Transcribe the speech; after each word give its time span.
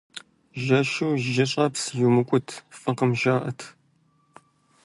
Жэщу 0.63 1.09
жьыщӀэпс 1.31 1.83
иумыкӀут, 1.99 2.47
фӀыкъым, 2.79 3.11
жаӀэрт. 3.19 3.59